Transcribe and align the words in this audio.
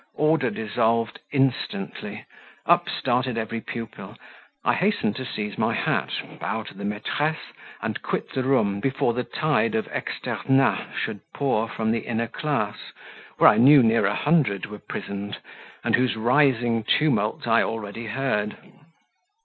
Order 0.15 0.49
dissolved 0.49 1.19
instantly; 1.31 2.25
up 2.65 2.89
started 2.89 3.37
every 3.37 3.61
pupil, 3.61 4.17
I 4.65 4.73
hastened 4.73 5.15
to 5.17 5.25
seize 5.27 5.59
my 5.59 5.75
hat, 5.75 6.09
bow 6.39 6.63
to 6.63 6.73
the 6.73 6.83
maitresse, 6.83 7.51
and 7.83 8.01
quit 8.01 8.31
the 8.33 8.41
room 8.41 8.79
before 8.79 9.13
the 9.13 9.23
tide 9.23 9.75
of 9.75 9.85
externats 9.91 10.95
should 10.95 11.19
pour 11.35 11.69
from 11.69 11.91
the 11.91 11.99
inner 12.07 12.25
class, 12.25 12.77
where 13.37 13.51
I 13.51 13.57
knew 13.59 13.83
near 13.83 14.07
a 14.07 14.15
hundred 14.15 14.65
were 14.65 14.79
prisoned, 14.79 15.37
and 15.83 15.95
whose 15.95 16.15
rising 16.15 16.83
tumult 16.83 17.47
I 17.47 17.61
already 17.61 18.07
heard. 18.07 18.57